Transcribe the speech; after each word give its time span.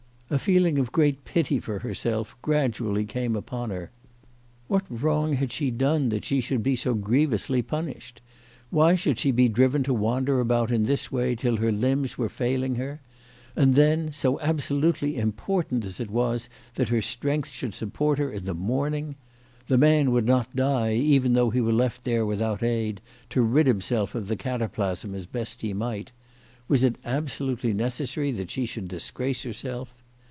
A 0.33 0.39
feeling 0.39 0.79
of 0.79 0.93
great 0.93 1.25
pity 1.25 1.59
for 1.59 1.79
herself 1.79 2.37
gradually 2.41 3.03
came 3.03 3.35
upon 3.35 3.69
her. 3.69 3.91
What 4.69 4.87
CHRISTMAS 4.87 4.87
AT 4.99 5.01
THOMPSON 5.01 5.07
HALL. 5.09 5.19
wrong 5.27 5.33
had 5.33 5.51
she 5.51 5.71
done 5.71 6.07
that 6.07 6.23
she 6.23 6.39
should 6.39 6.63
be 6.63 6.75
so 6.77 6.93
grievously 6.93 7.61
punished? 7.61 8.21
Why 8.69 8.95
should 8.95 9.19
she 9.19 9.31
be 9.31 9.49
driven 9.49 9.83
to 9.83 9.93
wander 9.93 10.39
about 10.39 10.71
in 10.71 10.83
this 10.83 11.11
way 11.11 11.35
till 11.35 11.57
her 11.57 11.69
limbs 11.73 12.17
were 12.17 12.29
failing 12.29 12.75
her? 12.75 13.01
And 13.57 13.75
then, 13.75 14.13
so 14.13 14.39
absolutely 14.39 15.17
important 15.17 15.83
as 15.83 15.99
it 15.99 16.09
was 16.09 16.47
that 16.75 16.87
her 16.87 17.01
strength 17.01 17.49
should 17.49 17.73
support 17.73 18.17
her 18.17 18.31
in 18.31 18.45
the 18.45 18.55
morning! 18.55 19.17
The 19.67 19.77
man 19.77 20.11
would 20.11 20.25
not 20.27 20.55
die 20.55 20.93
even 20.93 21.33
though 21.33 21.49
he 21.49 21.59
were 21.59 21.73
left 21.73 22.05
there 22.05 22.25
without 22.25 22.63
aid, 22.63 23.01
to 23.31 23.41
rid 23.41 23.67
himself 23.67 24.15
of 24.15 24.29
the 24.29 24.37
cataplasm 24.37 25.13
as 25.13 25.25
best 25.25 25.61
he 25.61 25.73
might. 25.73 26.13
Was 26.69 26.85
it 26.85 26.95
absolutely 27.03 27.73
necessary 27.73 28.31
that 28.31 28.49
she 28.49 28.65
should 28.65 28.87
disgrace 28.87 29.43
herself 29.43 29.93